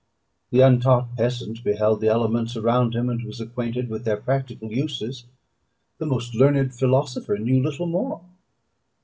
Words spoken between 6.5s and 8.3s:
philosopher knew little more.